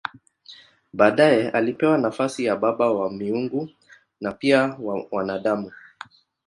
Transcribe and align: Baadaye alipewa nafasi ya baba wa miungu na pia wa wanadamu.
Baadaye 0.93 1.49
alipewa 1.49 1.97
nafasi 1.97 2.45
ya 2.45 2.55
baba 2.55 2.91
wa 2.91 3.11
miungu 3.11 3.69
na 4.21 4.31
pia 4.31 4.77
wa 4.81 5.07
wanadamu. 5.11 5.71